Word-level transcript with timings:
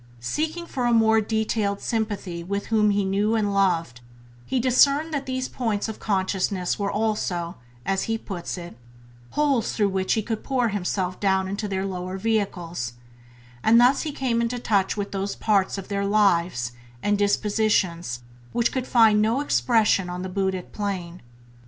Seeking 0.19 0.65
for 0.65 0.87
a 0.87 0.93
more 0.93 1.21
detailed 1.21 1.79
sympathy 1.79 2.43
with 2.43 2.69
some 2.69 2.69
whom 2.79 2.89
he 2.89 3.05
knew 3.05 3.35
and 3.35 3.53
loved, 3.53 4.01
he 4.47 4.59
discerned 4.59 5.13
that 5.13 5.27
these 5.27 5.47
points 5.47 5.87
of 5.87 5.99
consciousness 5.99 6.79
were 6.79 6.91
also, 6.91 7.57
as 7.85 8.05
he 8.09 8.17
put 8.17 8.57
it, 8.57 8.75
holes 9.29 9.73
through 9.73 9.89
which 9.89 10.13
he 10.13 10.23
could 10.23 10.43
pour 10.43 10.69
himself 10.69 11.19
down 11.19 11.47
into 11.47 11.67
their 11.67 11.85
lower 11.85 12.17
vehicles; 12.17 12.93
and 13.63 13.79
thus 13.79 14.01
he 14.01 14.11
came 14.11 14.41
into 14.41 14.57
touch 14.57 14.97
with 14.97 15.11
those 15.11 15.35
parts 15.35 15.77
of 15.77 15.87
their 15.87 16.03
lives 16.07 16.71
and 17.03 17.15
dispositions 17.19 18.23
which 18.53 18.71
could 18.71 18.87
find 18.87 19.21
no 19.21 19.39
expression 19.39 20.09
on 20.09 20.23
the 20.23 20.29
buddhic 20.29 20.71
plane. 20.71 21.21